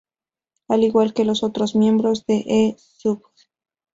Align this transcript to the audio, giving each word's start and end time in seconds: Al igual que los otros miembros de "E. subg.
Al 0.67 0.83
igual 0.83 1.13
que 1.13 1.25
los 1.25 1.43
otros 1.43 1.75
miembros 1.75 2.25
de 2.25 2.37
"E. 2.47 2.75
subg. 2.79 3.21